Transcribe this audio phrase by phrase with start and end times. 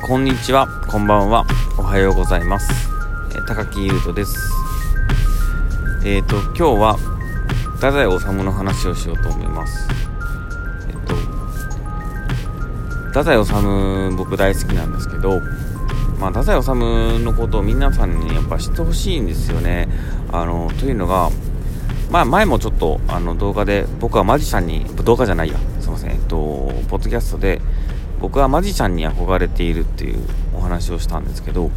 [0.00, 1.44] こんにちは、こんばんは、
[1.76, 2.88] おはようございます。
[3.30, 4.38] えー高木優斗です。
[6.04, 6.96] えっ、と、今日は、
[7.74, 9.88] 太宰治の話をしようと思います。
[10.88, 11.14] えっ、と、
[13.08, 15.40] 太宰治僕大好きなんですけど、
[16.18, 16.74] まあ、太宰治
[17.22, 19.88] のことを皆さんにやっぱ知ってほしいんですよね。
[20.32, 21.30] あの、というのが、
[22.10, 26.36] まあ、前もちょっとあの動画で僕はマジシャンに動画じゃないやすいませんえっと
[26.88, 27.60] ポッドキャストで
[28.20, 30.18] 僕はマジシャンに憧れているっていう
[30.56, 31.70] お話をしたんですけど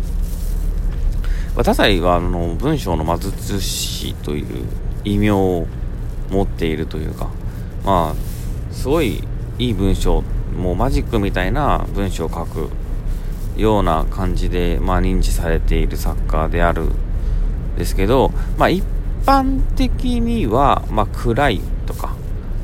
[1.55, 4.65] 太宰はあの文章の魔術師という
[5.03, 5.67] 異名を
[6.29, 7.29] 持っているというか
[7.83, 9.23] まあすごい
[9.59, 10.23] いい文章
[10.57, 12.69] もうマジックみたいな文章を書く
[13.57, 16.89] ような感じで、まあ、認知されている作家である
[17.77, 18.83] ですけど、まあ、一
[19.25, 22.15] 般的には、まあ、暗いとか、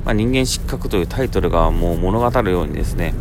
[0.06, 3.14] まあ、人間失格というタイトルがもう物語るようにですね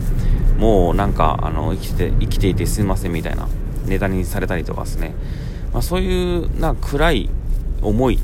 [0.58, 3.48] もうなんかあの生きて生きていてすみませんみたいな
[3.86, 5.14] ネタにされたりとかですね、
[5.72, 7.30] まあ、そういうなんか暗い
[7.82, 8.18] 重い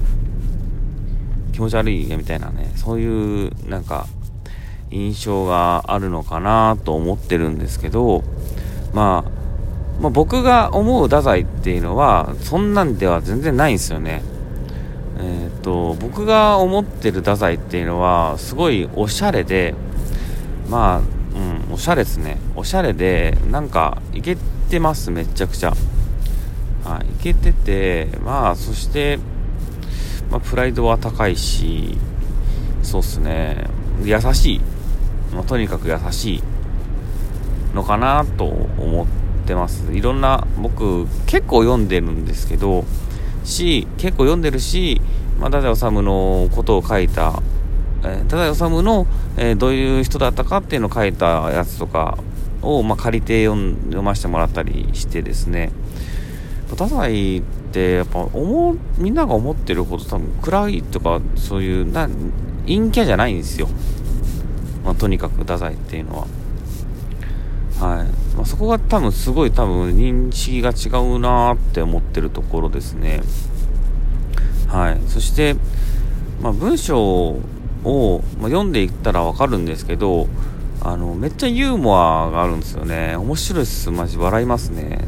[1.53, 4.07] 気持ち悪いみたいなねそういうなんか
[4.91, 8.25] 印象があるのかなと思ってるんですけど、
[8.93, 9.31] まあ、
[10.01, 14.23] まあ僕が思う太宰っていうのはそんなんでは全然ないんですよね。
[15.19, 19.75] えーと僕が思ってる太宰っていうのはすごいおしゃれで
[20.69, 21.22] まあ
[21.73, 22.37] おしゃれですね。
[22.55, 24.37] おしゃれでなんかいけ
[24.69, 25.75] てますめちゃくちゃ。
[26.85, 29.19] はいいけててまあそして、
[30.31, 31.97] まあ、プライドは高いし
[32.83, 33.67] そうっすね。
[34.05, 34.61] 優しい、
[35.33, 36.43] まあとにかく優しい
[37.75, 39.07] のかなと思っ
[39.47, 39.93] てます。
[39.93, 42.85] いろんな僕結構読んでるんですけど
[43.45, 45.01] し結構読んでるし、
[45.39, 47.43] まあ、太宰治のことを書いた、
[48.05, 52.19] えー、太宰治の、えーどういう人だったかっていうのを書いたやつとか
[52.63, 55.71] を、まあ、借りて読ませてもらったりしてですね
[56.69, 62.09] 太宰ってやっぱ思うみんなが思ってるほど多分暗いとかそういうな
[62.67, 63.69] 陰キャじゃないんですよ、
[64.85, 66.27] まあ、とにかく太宰っていうのは。
[67.81, 73.23] はいまあ、そこが多分すごい多分認識が違うなって思ってるところですね。
[74.69, 75.57] はい、そして、
[76.41, 77.41] まあ、文章
[77.85, 80.29] を、まあ、読んでいったらわかるんですけど
[80.81, 83.15] あのめっちゃユーモアがあるんですよね。
[83.17, 83.91] 面白いです。
[83.91, 84.99] マジ笑いますね。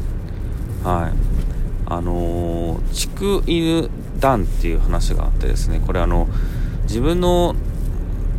[0.83, 1.13] はい。
[1.87, 5.81] あのー、畜犬団っていう話があってですね。
[5.85, 6.27] これあの
[6.83, 7.55] 自分の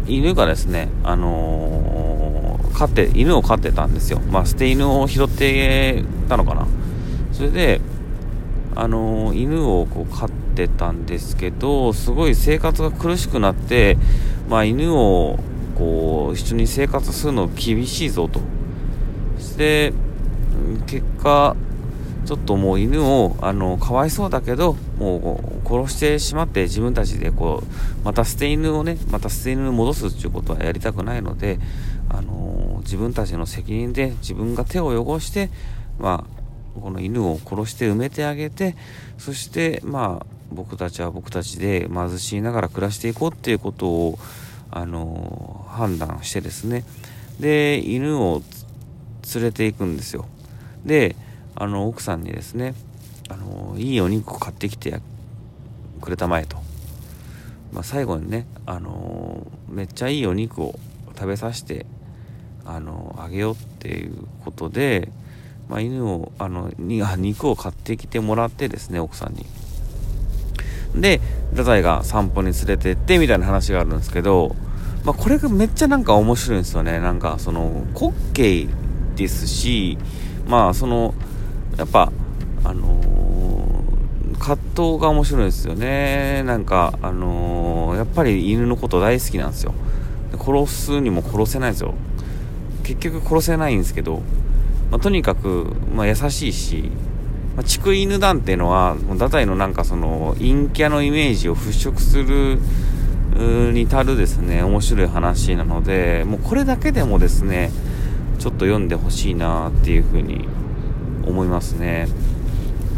[0.07, 4.21] 犬がですねあの飼って犬を飼ってたんですよ。
[4.31, 6.67] まあ捨て犬を拾ってたのかな。
[7.33, 7.81] それで
[8.75, 13.97] あの犬をこう飼ってたんですけどすごい生活が苦しくなって、
[14.49, 15.39] まあ、犬を
[15.77, 18.41] こう一緒に生活するの厳しいぞと。
[19.39, 19.93] して
[20.87, 21.57] 結果
[22.27, 31.59] ちょっともう犬をあのかわいそうだけどもう殺してしまって自分たちでこうまた捨て犬をねまた捨て犬に戻すっていうことはやりたくないので
[32.09, 35.51] あの自分たちの責任で自分が手を汚して
[35.99, 38.77] まあこの犬を殺して埋めてあげて
[39.19, 44.19] そしてまあ僕たちは僕たちで貧しいながら暮らしていこうっていうことを
[44.71, 46.85] あの判断してですね。
[47.41, 48.43] で犬を
[49.35, 50.27] 連れていくんですよ。
[50.85, 51.17] で
[51.55, 52.75] あの奥さんにですね
[53.29, 55.01] あのいいお肉を買ってきて
[56.01, 56.57] くれたまえと、
[57.73, 60.79] まあ、最後にねあのめっちゃいいお肉を
[61.17, 61.87] 食べさせて
[62.65, 65.09] あのあげようっていうことで、
[65.69, 69.47] まあ、犬をあのにあ肉を買ってきてもらってですね奥さんに。
[71.01, 71.21] で
[71.51, 74.57] 太宰が散歩に連れてってみたいな話があるんですけど、
[75.05, 77.01] まあ、これがめっちゃなんか面白いんですよね。
[77.01, 78.69] なんかその滑稽
[79.15, 79.99] ですし
[80.49, 81.15] まあその
[81.77, 82.13] やっぱ
[82.65, 83.07] あのー
[84.39, 86.43] 葛藤が面白いですよね。
[86.45, 89.75] なんかあのーやっぱり犬のこと大好きなんですよ。
[90.39, 91.95] 殺すにも殺せないですよ。
[92.85, 94.23] 結局殺せないんですけど、
[94.91, 96.91] まあ、とにかく、まあ、優しいし、
[97.57, 102.59] まあ、畜犬団っていうのは太宰のなんかその陰キャのイメージを払拭する
[103.73, 107.71] に足るですね面白い話なのでもうこれだけでもですね
[108.39, 110.47] ちょっと読んでほしいなっていうふうに
[111.27, 112.09] 思いますね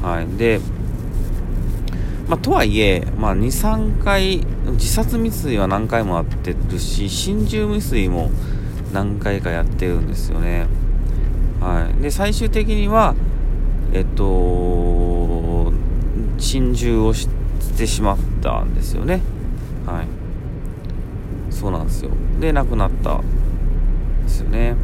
[0.03, 0.61] はいで
[2.29, 8.31] まあ、とはいえ、まあ、2、3回、自殺未遂は何回もやってるし、心中未遂も
[8.93, 10.67] 何回かやってるんですよね。
[11.59, 12.03] はい。
[12.03, 13.15] で、最終的には、
[13.93, 15.73] えっと、
[16.39, 17.29] 心中をし
[17.77, 19.21] てしまったんですよね。
[19.87, 20.07] はい。
[21.53, 22.11] そうなんですよ。
[22.41, 23.23] で、亡くなったん
[24.25, 24.77] ですよね。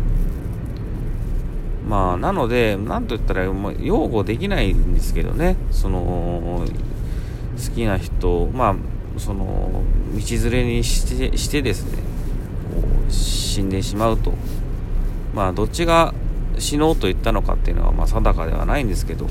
[1.89, 6.65] まあなので何と言ったらもう擁護できないんですけどねその
[7.57, 8.75] 好きな人まあ
[9.21, 9.83] その
[10.15, 11.99] 道連れにしてしてですね
[12.75, 14.33] こう死んでしまうと
[15.35, 16.15] まあどっちが
[16.59, 19.27] 死のうと言ったのかっていうのはまあ定かではないんですけど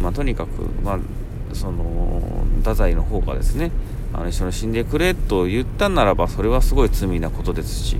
[0.00, 2.22] まあとにかくまあその
[2.58, 3.70] 太宰の方がですね
[4.12, 7.96] あの一緒に死んでくれと言ったならばそれはすごい罪なことですし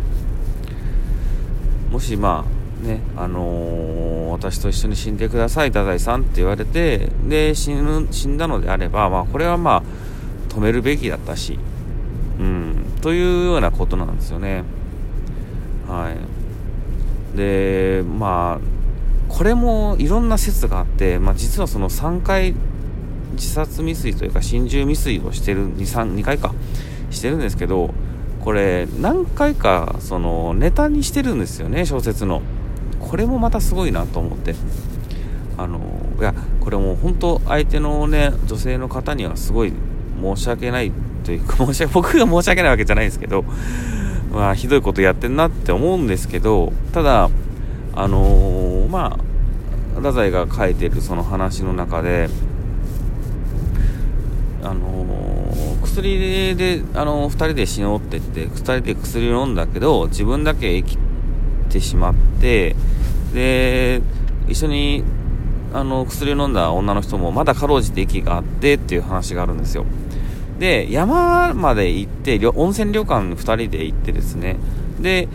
[1.91, 2.45] もしま
[2.83, 9.83] あねあのー、私と一緒に死んでください太宰さんって言われてで死ぬ死んだのであればまあこれはまあ
[10.53, 11.59] 止めるべきだったし
[12.39, 14.65] うんというようなことなんですよね。
[15.89, 16.32] はい。
[17.35, 22.55] でまあこれもいろんな説があって、まあ、実はその3回
[23.33, 26.53] 自殺未遂というか心中未遂をしてる 2, 3 2回か
[27.11, 27.95] してるんですけど
[28.41, 32.43] これ何回かそのネタにしてるんですよね小説の。
[33.01, 34.55] これもまたすごいなと思って。
[35.59, 35.81] あの
[36.19, 39.73] いやこれも本当相手のね女性の方にはすごい
[40.21, 40.93] 申し訳ない
[41.25, 43.45] というか申し訳僕が申し訳ないわけじゃないですけど
[44.33, 47.29] まあひどいことやってんなって思うんですけどただ
[47.95, 49.33] あのー、まあ
[49.97, 52.29] 太宰が書いてるその話の中で
[54.63, 60.99] あのー、薬で、あのー、2人で死のうって言って2人で薬を飲んだけど自分だけ生き
[61.69, 62.75] てしまって
[63.35, 64.01] で
[64.49, 65.05] 一緒に
[65.75, 69.85] あの薬を飲んだ女の人もまだかろうじて息があってっていう話があるんですよ。
[70.63, 74.59] で山まで行って温泉旅館2人で行ってですね。
[75.01, 75.27] で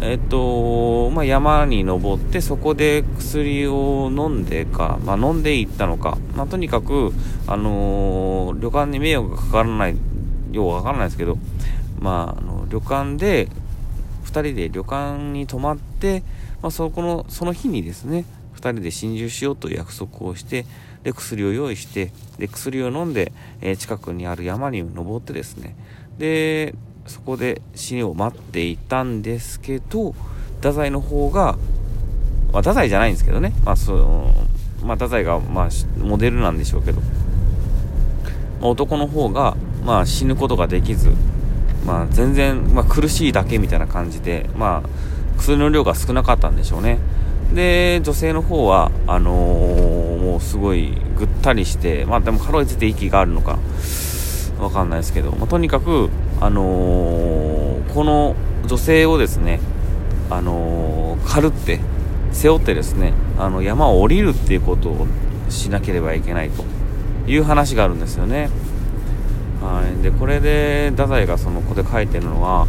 [0.00, 7.12] えっと、まあ、山に登ってそこで薬を飲んでか、まあ、飲んでいったのか、まあ、とにかく、
[7.48, 9.96] あのー、旅館に迷惑がかからない
[10.52, 11.36] ようわからないですけど、
[11.98, 13.48] まあ、あの旅館で
[14.26, 16.22] 2人で旅館に泊まって、
[16.62, 18.24] まあ、そこのその日にですね
[18.60, 20.66] 2人で心中しようという約束をして
[21.02, 25.74] で薬を用意してで薬を飲んで、えー、近くにある山に登ってですね。
[26.18, 26.74] で
[27.06, 30.14] そこで死を待っていたんですけど
[30.58, 31.56] 太宰の方が、
[32.52, 34.30] まあ、太宰じゃないんですけどね、まあそ
[34.84, 35.68] まあ、太宰が、まあ、
[35.98, 37.06] モデルなんでしょうけど、ま
[38.62, 41.10] あ、男の方が、まあ、死ぬことができず、
[41.86, 44.88] まあ、全然、まあ、苦しいだけみたいな感じで、まあ、
[45.38, 46.98] 薬の量が少なかったんでしょうね。
[47.54, 53.58] で女性の方はあのー、もうすごいぐったりしてまあでもかろうじて息があるのか
[54.60, 56.10] わかんないですけど、まあ、とにかく
[56.40, 58.36] あのー、この
[58.66, 59.60] 女性をですね、
[60.30, 61.80] あのー、軽って
[62.32, 65.06] 背負ってですねあの山を降りるっていうことを
[65.48, 66.64] しなければいけないと
[67.26, 68.48] いう話があるんですよね。
[69.60, 72.66] はい、でこれで太宰がそのここで書いてるのは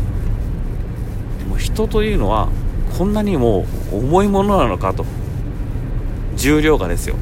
[1.47, 2.49] もう人というのは
[2.97, 5.05] こんなにも重いものなのかと。
[6.35, 7.15] 重量がですよ。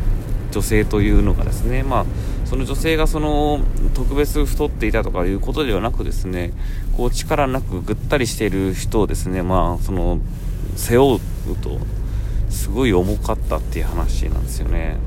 [0.52, 1.84] 女性というのがですね。
[1.84, 2.06] まあ
[2.46, 3.60] その女性がその
[3.94, 6.52] 特別太っていたとかいうことではなくですね
[6.98, 10.20] こう力なくぐったりしている人をですねまあその
[10.76, 11.20] 背負う
[11.62, 11.78] と
[12.50, 14.98] すごい重かったっていう話なんですよね。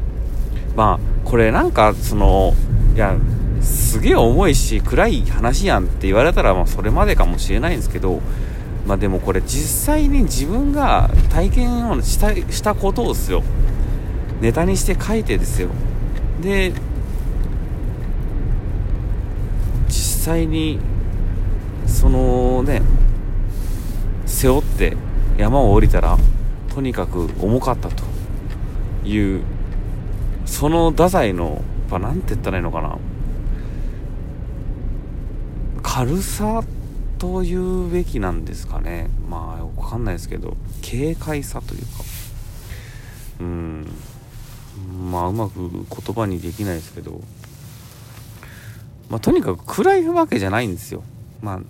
[0.76, 2.54] まあこれなんかその
[2.94, 3.16] いや
[3.60, 8.20] すげえ重いし暗い話やんって言われたらまあそれまでかもしれないんですけど
[8.86, 13.42] まあでもこれ実際に自分が体験をしたしたことをですよ。
[14.40, 15.68] ネタにして書いてですよ。
[16.40, 16.72] で
[19.88, 19.92] 実
[20.24, 20.80] 際に
[21.86, 22.82] そのね
[24.26, 24.96] 背負って
[25.38, 26.18] 山を降りたら
[26.74, 28.02] とにかく重かったと
[29.04, 29.42] いう
[30.44, 32.98] その太宰の何て言ったらいいのかな。
[35.82, 36.62] 軽さ
[37.22, 39.08] というべきなんですかね。
[39.30, 41.86] まあ分かんないですけど軽快さというか。
[43.38, 43.86] うん。
[45.08, 47.20] まあうまく言葉にできないですけど。
[49.08, 51.04] まあ、とにかく暗いわけじゃないんですよ。
[51.42, 51.60] まあ、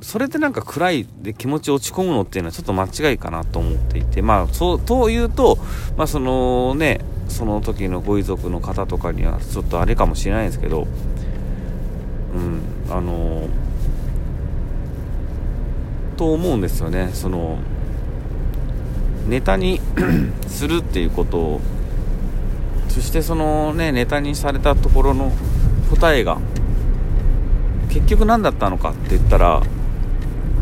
[0.00, 5.58] それでなんか暗いで気持ち落ち込むのっていうのはちょっと間違いかなと思っていて、まあ、そう、というと、
[5.96, 10.88] まあ、そのね、その時のご遺族の方とかにはちょっとあれかもしれないですけど、
[12.34, 13.46] うん、あの
[16.16, 17.10] と思うんですよね。
[17.12, 17.58] その、
[19.28, 19.80] ネタに
[20.48, 21.60] するっていうことを、
[22.88, 25.32] そしてそのね、ネタにされたところの
[25.90, 26.38] 答えが
[27.92, 29.62] 結局何だったのかって言ったら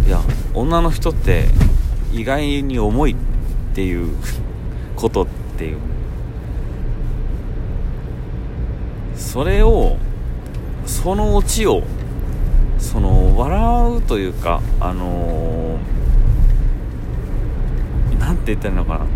[0.04, 0.20] いや
[0.52, 1.44] 女の人って
[2.12, 3.16] 意外に重いっ
[3.74, 4.12] ていう
[4.96, 5.26] ことっ
[5.56, 5.76] ていう
[9.14, 9.96] それを
[10.86, 11.84] そのオチを
[12.80, 19.06] その笑うというかあのー、て言ったらいいのかな。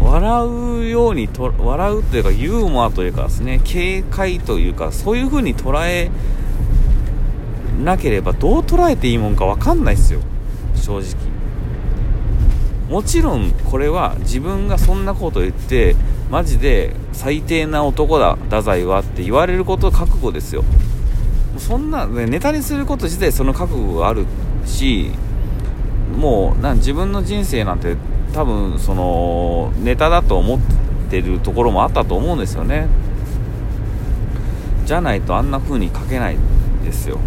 [0.00, 6.10] 笑うようにと笑うというかユーモアというかですね警戒というかそういう風に捉え
[7.84, 10.20] なければどう捉えていいもんか分かんないですよ。
[10.74, 11.04] 正直。
[12.88, 15.94] もちろんこれは自分がそんなこと言って
[16.30, 20.64] マジで最低な男だ太宰はって言われること覚悟ですよ。
[21.60, 24.26] そんな、ね、ネタにすること自体その覚悟がある
[24.64, 25.12] し
[26.16, 27.96] もうな自分の人生なんて
[28.32, 30.60] 多分そのネタだと思っ
[31.10, 32.88] てるところもあったと思うんですよね。
[34.86, 36.36] じゃないとあんな風に書けない
[36.84, 37.18] ですよ。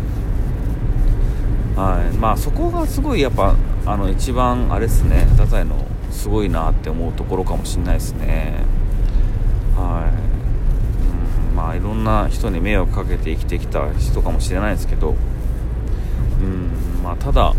[1.75, 2.17] はい。
[2.17, 5.25] まあそこがすごいやっぱあの一番あれですね。
[5.31, 8.53] 太宰のすごいなって思うところかもしれないですね
[9.75, 10.09] は
[11.75, 15.15] い、うん、な人に迷惑かけて生きてきた人かもしれないですけど
[16.41, 17.53] うんまあただ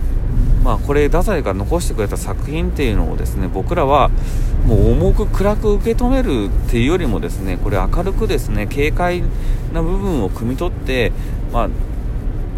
[0.65, 4.11] まあ、これ太宰が残してくれた作品っていうのをですね僕らは
[4.67, 9.23] もう重く暗く受け止めるっていうよりもですねこれ明るくですね軽快
[9.75, 11.13] な部分を汲み取って、
[11.53, 11.69] ま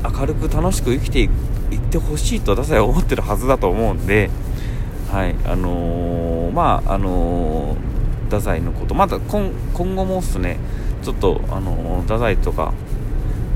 [0.04, 1.30] あ、明るく楽しく生きていっ
[1.90, 4.30] てほしいと太宰は思ってるはずだと思うんで、
[5.10, 10.58] はいあのー、まああのー、太宰のことまた今後もですね
[11.06, 12.72] ちょっと、あの、太宰とか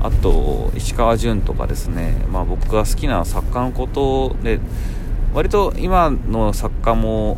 [0.03, 4.59] あと石川淳とかですね、まあ、僕が好きな作家のことで
[5.33, 7.37] 割と今の作家も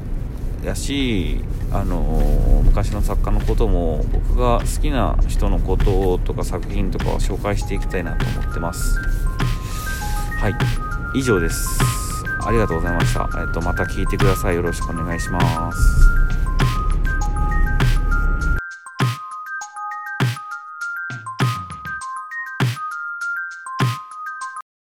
[0.64, 1.42] やし
[1.72, 8.98] あの昔の作家のことも僕が好きな人のこととか作品とかを紹介していきたいなと思ってます。
[10.38, 10.56] はい。
[11.16, 11.80] 以上です。
[12.46, 14.56] ありがとうございました、えっと、また聞いてください。
[14.56, 16.13] よろしくお願いします。